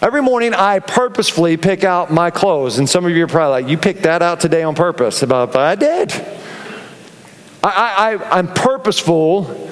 [0.00, 2.78] Every morning I purposefully pick out my clothes.
[2.78, 5.24] And some of you are probably like, you picked that out today on purpose.
[5.24, 6.12] About, I did.
[7.64, 9.68] I, I, I'm purposeful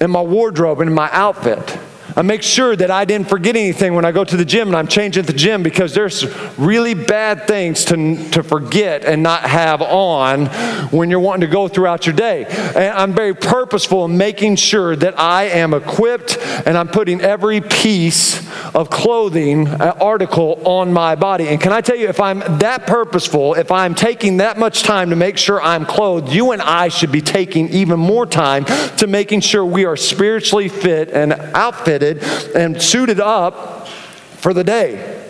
[0.00, 1.78] in my wardrobe and in my outfit.
[2.14, 4.76] I make sure that I didn't forget anything when I go to the gym and
[4.76, 6.26] I'm changing the gym because there's
[6.58, 10.46] really bad things to, to forget and not have on
[10.90, 12.44] when you're wanting to go throughout your day.
[12.44, 17.60] And I'm very purposeful in making sure that I am equipped and I'm putting every
[17.60, 18.42] piece
[18.74, 21.48] of clothing uh, article on my body.
[21.48, 25.10] And can I tell you, if I'm that purposeful, if I'm taking that much time
[25.10, 28.64] to make sure I'm clothed, you and I should be taking even more time
[28.98, 35.24] to making sure we are spiritually fit and outfitted and suited up for the day.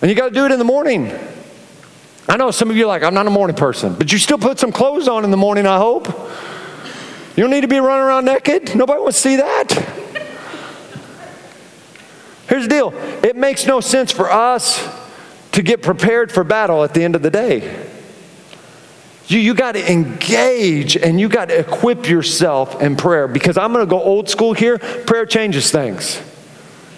[0.00, 1.12] And you got to do it in the morning.
[2.28, 4.38] I know some of you are like, I'm not a morning person, but you still
[4.38, 6.08] put some clothes on in the morning, I hope.
[7.36, 8.74] You don't need to be running around naked.
[8.74, 9.72] Nobody wants to see that.
[12.48, 12.92] Here's the deal
[13.24, 14.86] it makes no sense for us
[15.52, 17.91] to get prepared for battle at the end of the day.
[19.26, 23.72] You, you got to engage and you got to equip yourself in prayer because I'm
[23.72, 24.78] going to go old school here.
[24.78, 26.20] Prayer changes things.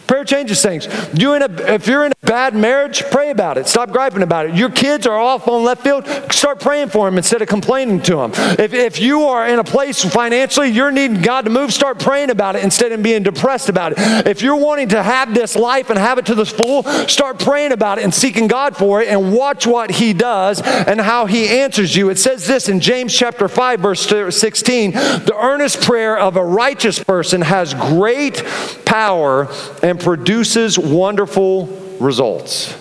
[0.06, 0.88] Prayer changes things.
[1.14, 3.66] You in a, if you're in a bad marriage, pray about it.
[3.66, 4.54] Stop griping about it.
[4.54, 8.16] Your kids are off on left field, start praying for them instead of complaining to
[8.16, 8.32] them.
[8.58, 12.30] If, if you are in a place financially, you're needing God to move, start praying
[12.30, 14.26] about it instead of being depressed about it.
[14.26, 17.72] If you're wanting to have this life and have it to the full, start praying
[17.72, 21.48] about it and seeking God for it and watch what He does and how He
[21.48, 22.10] answers you.
[22.10, 24.92] It says this in James chapter 5, verse 16
[25.24, 28.42] the earnest prayer of a righteous person has great
[28.84, 29.48] power
[29.82, 31.66] and and produces wonderful
[32.00, 32.76] results.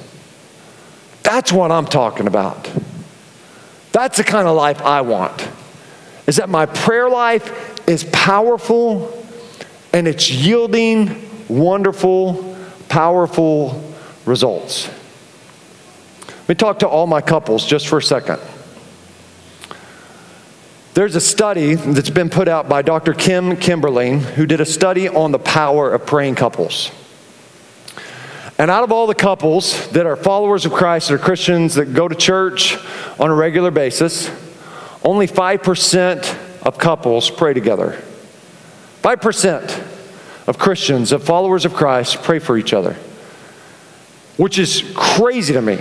[1.21, 2.71] That's what I'm talking about.
[3.91, 5.47] That's the kind of life I want.
[6.25, 9.23] Is that my prayer life is powerful
[9.93, 12.57] and it's yielding wonderful,
[12.89, 13.93] powerful
[14.25, 14.89] results.
[16.27, 18.39] Let me talk to all my couples just for a second.
[20.95, 23.13] There's a study that's been put out by Dr.
[23.13, 26.91] Kim Kimberling, who did a study on the power of praying couples.
[28.57, 31.93] And out of all the couples that are followers of Christ, that are Christians, that
[31.93, 32.77] go to church
[33.19, 34.29] on a regular basis,
[35.03, 38.01] only 5% of couples pray together.
[39.01, 42.93] 5% of Christians, of followers of Christ, pray for each other,
[44.37, 45.79] which is crazy to me.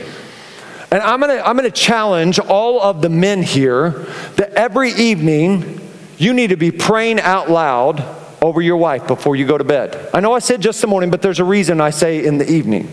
[0.91, 3.91] And I'm gonna, I'm gonna challenge all of the men here
[4.37, 5.81] that every evening
[6.19, 10.11] you need to be praying out loud over your wife before you go to bed.
[10.13, 12.51] I know I said just the morning, but there's a reason I say in the
[12.51, 12.89] evening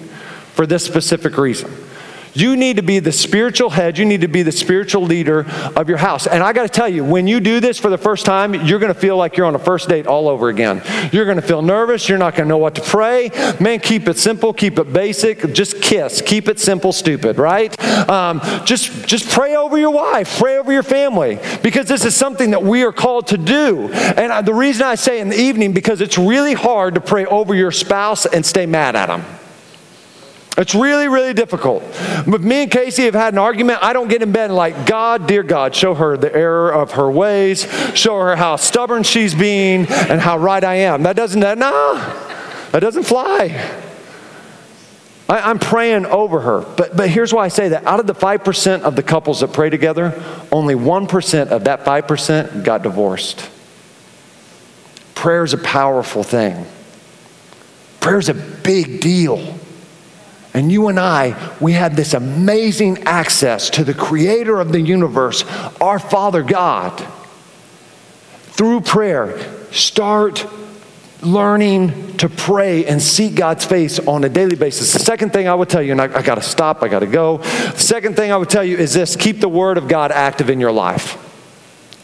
[0.53, 1.71] for this specific reason.
[2.33, 3.97] You need to be the spiritual head.
[3.97, 6.27] You need to be the spiritual leader of your house.
[6.27, 8.79] And I got to tell you, when you do this for the first time, you're
[8.79, 10.81] going to feel like you're on a first date all over again.
[11.11, 12.07] You're going to feel nervous.
[12.07, 13.29] You're not going to know what to pray.
[13.59, 14.53] Man, keep it simple.
[14.53, 15.53] Keep it basic.
[15.53, 16.21] Just kiss.
[16.21, 17.79] Keep it simple, stupid, right?
[18.09, 20.37] Um, just, just pray over your wife.
[20.37, 23.89] Pray over your family because this is something that we are called to do.
[23.89, 27.55] And the reason I say in the evening, because it's really hard to pray over
[27.55, 29.23] your spouse and stay mad at them.
[30.59, 31.83] It's really, really difficult.
[32.27, 33.79] But me and Casey have had an argument.
[33.81, 37.09] I don't get in bed like, God, dear God, show her the error of her
[37.09, 37.61] ways,
[37.95, 41.03] show her how stubborn she's being, and how right I am.
[41.03, 41.93] That doesn't, that, no,
[42.71, 43.73] that doesn't fly.
[45.29, 46.61] I, am praying over her.
[46.61, 47.85] But, but here's why I say that.
[47.85, 52.65] Out of the 5% of the couples that pray together, only 1% of that 5%
[52.65, 53.49] got divorced.
[55.15, 56.65] Prayer is a powerful thing.
[58.01, 59.57] Prayer is a big deal.
[60.59, 65.45] And you and I, we have this amazing access to the creator of the universe,
[65.79, 66.99] our Father God.
[68.51, 69.39] Through prayer,
[69.71, 70.45] start
[71.21, 74.91] learning to pray and seek God's face on a daily basis.
[74.91, 76.99] The second thing I would tell you, and I, I got to stop, I got
[76.99, 77.37] to go.
[77.37, 80.49] The second thing I would tell you is this keep the Word of God active
[80.49, 81.28] in your life.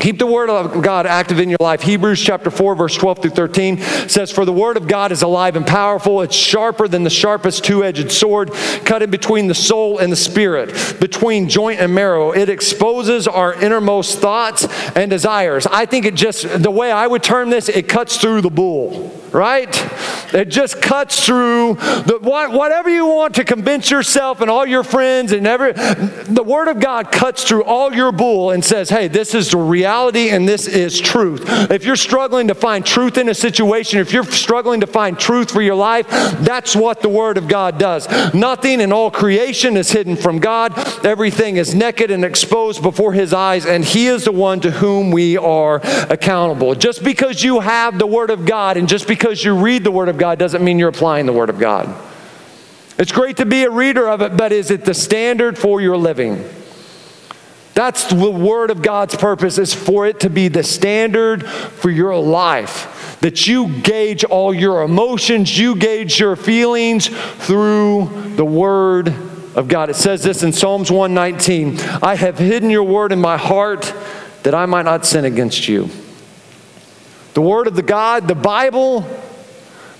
[0.06, 1.82] Keep the word of God active in your life.
[1.82, 5.56] Hebrews chapter 4, verse 12 through 13 says, For the word of God is alive
[5.56, 6.22] and powerful.
[6.22, 8.52] It's sharper than the sharpest two edged sword,
[8.86, 12.34] cut in between the soul and the spirit, between joint and marrow.
[12.34, 15.66] It exposes our innermost thoughts and desires.
[15.66, 19.12] I think it just, the way I would term this, it cuts through the bull
[19.32, 19.70] right?
[20.34, 25.34] It just cuts through the, whatever you want to convince yourself and all your friends
[25.34, 25.74] and every.
[25.74, 29.58] The Word of God cuts through all your bull and says, "Hey, this is the
[29.58, 29.95] reality
[30.30, 34.24] and this is truth." If you're struggling to find truth in a situation, if you're
[34.24, 36.08] struggling to find truth for your life,
[36.40, 38.08] that's what the Word of God does.
[38.34, 40.74] Nothing in all creation is hidden from God.
[41.04, 45.12] Everything is naked and exposed before His eyes, and He is the one to whom
[45.12, 46.74] we are accountable.
[46.76, 49.92] Just because you have the Word of God and just because because you read the
[49.92, 51.94] Word of God doesn't mean you're applying the Word of God.
[52.98, 55.98] It's great to be a reader of it, but is it the standard for your
[55.98, 56.44] living?
[57.76, 62.18] That's the Word of God's purpose, is for it to be the standard for your
[62.18, 63.18] life.
[63.20, 69.10] That you gauge all your emotions, you gauge your feelings through the Word
[69.56, 69.90] of God.
[69.90, 73.94] It says this in Psalms 119 I have hidden your Word in my heart
[74.44, 75.90] that I might not sin against you.
[77.34, 79.06] The Word of the God, the Bible,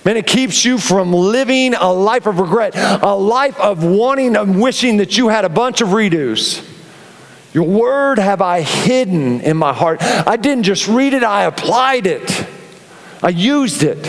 [0.06, 4.62] Man, it keeps you from living a life of regret, a life of wanting and
[4.62, 6.64] wishing that you had a bunch of redos.
[7.56, 10.02] Your word have I hidden in my heart.
[10.02, 12.46] I didn't just read it, I applied it.
[13.22, 14.02] I used it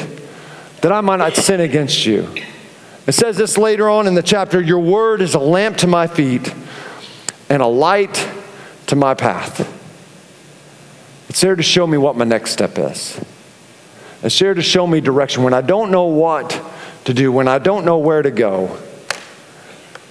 [0.81, 2.27] that I might not sin against you.
[3.07, 6.07] It says this later on in the chapter Your word is a lamp to my
[6.07, 6.53] feet
[7.47, 8.29] and a light
[8.87, 9.61] to my path.
[11.29, 13.17] It's there to show me what my next step is.
[14.23, 15.43] It's there to show me direction.
[15.43, 16.61] When I don't know what
[17.05, 18.77] to do, when I don't know where to go,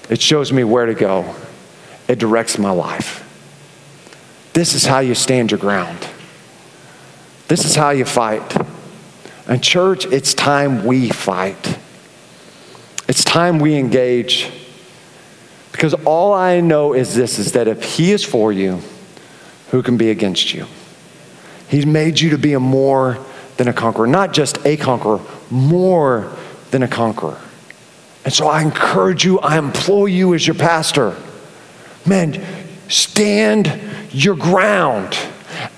[0.08, 1.36] it shows me where to go.
[2.08, 3.24] It directs my life.
[4.56, 6.08] This is how you stand your ground.
[7.46, 8.56] This is how you fight.
[9.46, 11.78] And, church, it's time we fight.
[13.06, 14.50] It's time we engage.
[15.72, 18.80] Because all I know is this is that if He is for you,
[19.72, 20.64] who can be against you?
[21.68, 23.18] He's made you to be a more
[23.58, 26.34] than a conqueror, not just a conqueror, more
[26.70, 27.38] than a conqueror.
[28.24, 31.14] And so I encourage you, I implore you as your pastor,
[32.06, 32.42] man,
[32.88, 33.66] stand
[34.12, 35.16] your ground.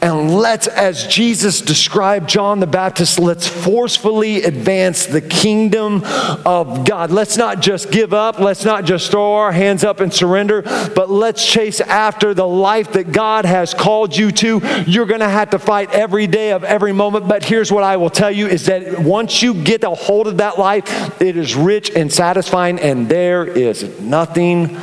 [0.00, 6.02] And let's, as Jesus described John the Baptist, let's forcefully advance the kingdom
[6.44, 7.10] of God.
[7.10, 8.38] Let's not just give up.
[8.38, 12.92] Let's not just throw our hands up and surrender, but let's chase after the life
[12.92, 14.60] that God has called you to.
[14.86, 17.28] You're going to have to fight every day of every moment.
[17.28, 20.38] But here's what I will tell you is that once you get a hold of
[20.38, 24.78] that life, it is rich and satisfying, and there is nothing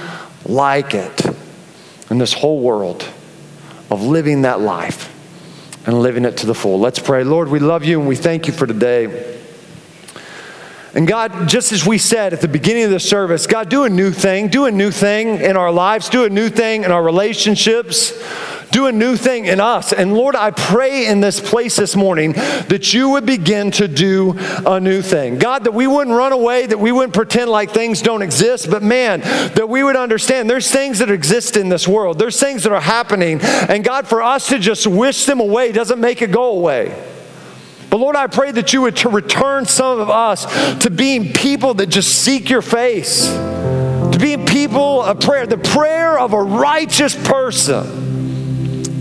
[0.46, 1.26] like it
[2.10, 3.08] in this whole world
[3.90, 5.12] of living that life
[5.86, 6.80] and living it to the full.
[6.80, 7.24] Let's pray.
[7.24, 9.34] Lord, we love you and we thank you for today.
[10.96, 13.90] And God, just as we said at the beginning of the service, God, do a
[13.90, 14.48] new thing.
[14.48, 16.08] Do a new thing in our lives.
[16.10, 18.14] Do a new thing in our relationships
[18.76, 19.94] do a new thing in us.
[19.94, 24.36] And Lord, I pray in this place this morning that you would begin to do
[24.38, 25.38] a new thing.
[25.38, 28.84] God, that we wouldn't run away, that we wouldn't pretend like things don't exist, but
[28.84, 32.74] man, that we would understand there's things that exist in this world, there's things that
[32.74, 33.40] are happening.
[33.42, 37.02] And God, for us to just wish them away doesn't make it go away.
[37.90, 40.44] But Lord, I pray that you would to return some of us
[40.84, 46.20] to being people that just seek your face, to being people of prayer, the prayer
[46.20, 48.25] of a righteous person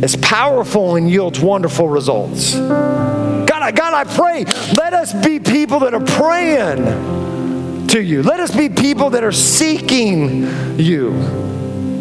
[0.04, 2.54] is powerful and yields wonderful results.
[2.54, 4.44] God, I, God, I pray,
[4.76, 8.22] let us be people that are praying to you.
[8.22, 11.18] Let us be people that are seeking you,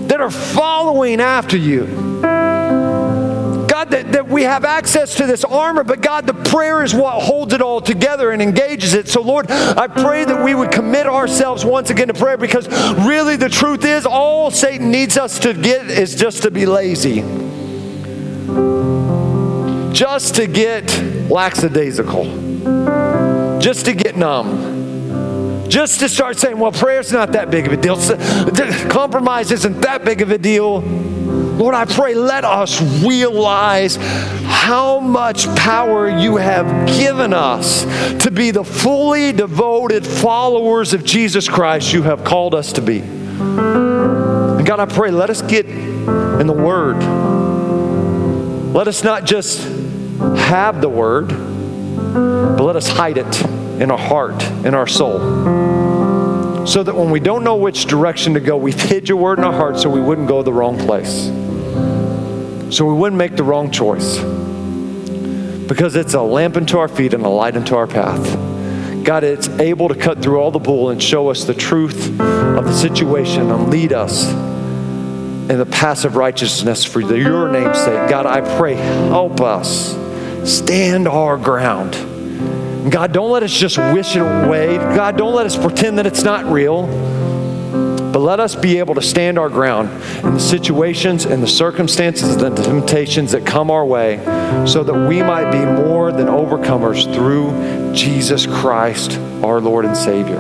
[0.08, 1.86] that are following after you.
[2.22, 7.22] God, that, that we have access to this armor, but God, the prayer is what
[7.22, 9.08] holds it all together and engages it.
[9.08, 12.68] So, Lord, I pray that we would commit ourselves once again to prayer because
[13.08, 17.43] really the truth is all Satan needs us to get is just to be lazy
[19.94, 20.84] just to get
[21.30, 22.26] lackadaisical,
[23.60, 27.78] just to get numb, just to start saying, well, prayer's not that big of a
[27.78, 27.96] deal,
[28.90, 30.82] compromise isn't that big of a deal.
[30.82, 33.98] Lord, I pray, let us realize
[34.46, 37.84] how much power you have given us
[38.24, 43.00] to be the fully devoted followers of Jesus Christ you have called us to be.
[43.00, 46.98] And God, I pray, let us get in the Word.
[48.74, 49.83] Let us not just
[50.20, 53.42] have the word, but let us hide it
[53.82, 55.20] in our heart, in our soul.
[56.66, 59.44] So that when we don't know which direction to go, we've hid your word in
[59.44, 61.26] our heart so we wouldn't go the wrong place.
[62.76, 64.20] So we wouldn't make the wrong choice.
[65.68, 68.24] Because it's a lamp unto our feet and a light unto our path.
[69.04, 72.64] God, it's able to cut through all the bull and show us the truth of
[72.64, 78.10] the situation and lead us in the path of righteousness for your name's sake.
[78.10, 79.94] God, I pray, help us
[80.46, 81.94] stand our ground.
[82.92, 84.78] God, don't let us just wish it away.
[84.78, 86.88] God, don't let us pretend that it's not real.
[88.12, 89.90] But let us be able to stand our ground
[90.24, 94.18] in the situations and the circumstances and the temptations that come our way
[94.68, 100.38] so that we might be more than overcomers through Jesus Christ, our Lord and Savior.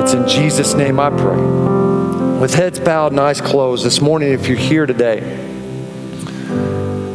[0.00, 2.38] It's in Jesus' name I pray.
[2.38, 5.47] With heads bowed and eyes closed, this morning, if you're here today,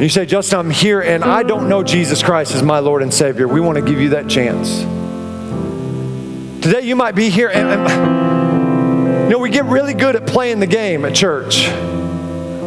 [0.00, 3.14] you say, Justin, I'm here and I don't know Jesus Christ as my Lord and
[3.14, 3.46] Savior.
[3.46, 4.80] We want to give you that chance.
[6.62, 10.58] Today, you might be here and, and you know, we get really good at playing
[10.60, 11.68] the game at church.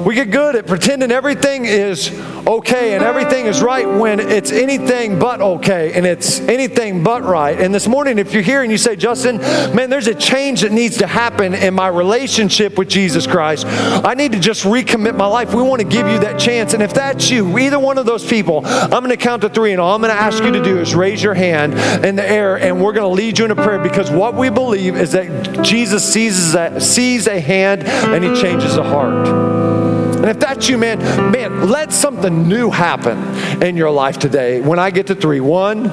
[0.05, 2.09] We get good at pretending everything is
[2.47, 7.59] okay and everything is right when it's anything but okay and it's anything but right.
[7.59, 9.37] And this morning, if you're here and you say, Justin,
[9.75, 14.13] man, there's a change that needs to happen in my relationship with Jesus Christ, I
[14.13, 15.53] need to just recommit my life.
[15.53, 16.73] We want to give you that chance.
[16.73, 19.71] And if that's you, either one of those people, I'm going to count to three,
[19.71, 21.73] and all I'm going to ask you to do is raise your hand
[22.05, 24.49] in the air, and we're going to lead you in a prayer because what we
[24.49, 29.96] believe is that Jesus sees sees a hand and he changes a heart.
[30.17, 30.99] And if that's you, man,
[31.31, 33.17] man, let something new happen
[33.63, 34.61] in your life today.
[34.61, 35.83] When I get to three, one,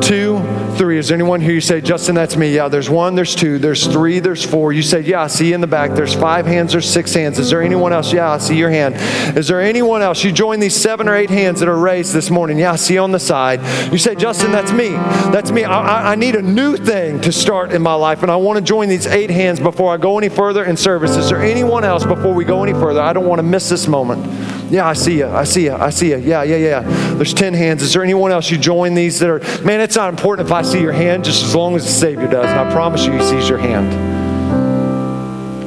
[0.00, 0.38] two,
[0.78, 0.98] three.
[0.98, 2.54] Is there anyone here you say, Justin, that's me?
[2.54, 4.72] Yeah, there's one, there's two, there's three, there's four.
[4.72, 5.92] You say, Yeah, I see you in the back.
[5.92, 7.38] There's five hands, there's six hands.
[7.38, 8.12] Is there anyone else?
[8.12, 8.94] Yeah, I see your hand.
[9.36, 10.22] Is there anyone else?
[10.24, 12.58] You join these seven or eight hands that are raised this morning.
[12.58, 13.60] Yeah, I see on the side.
[13.92, 14.90] You say, Justin, that's me.
[14.90, 15.64] That's me.
[15.64, 18.58] I, I, I need a new thing to start in my life, and I want
[18.58, 21.16] to join these eight hands before I go any further in service.
[21.16, 23.00] Is there anyone else before we go any further?
[23.00, 24.24] I don't want to miss this moment.
[24.70, 25.26] Yeah, I see you.
[25.26, 25.72] I see you.
[25.72, 26.18] I see you.
[26.18, 26.80] Yeah, yeah, yeah.
[27.14, 27.82] There's 10 hands.
[27.82, 30.62] Is there anyone else you join these that are, man, it's not important if I
[30.62, 32.46] see your hand, just as long as the Savior does.
[32.46, 34.18] And I promise you, He sees your hand.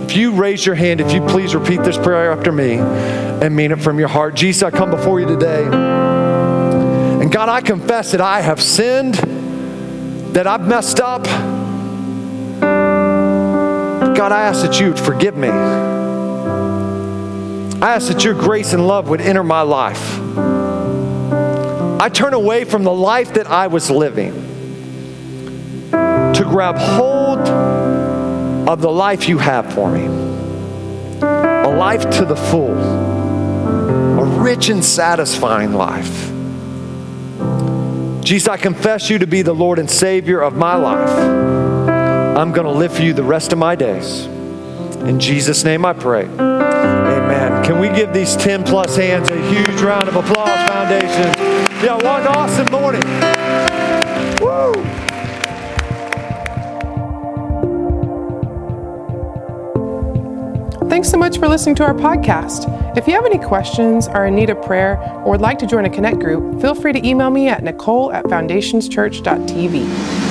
[0.09, 3.71] If you raise your hand, if you please repeat this prayer after me and mean
[3.71, 4.35] it from your heart.
[4.35, 5.63] Jesus, I come before you today.
[5.63, 9.15] And God, I confess that I have sinned,
[10.35, 11.23] that I've messed up.
[14.15, 15.49] God, I ask that you would forgive me.
[17.81, 20.19] I ask that your grace and love would enter my life.
[21.99, 24.33] I turn away from the life that I was living
[25.91, 27.39] to grab hold
[28.69, 30.05] of the life you have for me
[31.23, 36.31] a life to the full, a rich and satisfying life.
[38.23, 41.09] Jesus, I confess you to be the Lord and Savior of my life.
[42.37, 44.25] I'm going to live for you the rest of my days.
[44.25, 46.27] In Jesus' name I pray.
[47.71, 51.33] Can we give these 10 plus hands a huge round of applause, Foundation?
[51.81, 53.01] Yeah, what an awesome morning.
[54.41, 54.73] Woo!
[60.89, 62.67] Thanks so much for listening to our podcast.
[62.97, 65.85] If you have any questions, are in need of prayer, or would like to join
[65.85, 70.30] a Connect group, feel free to email me at nicole at foundationschurch.tv.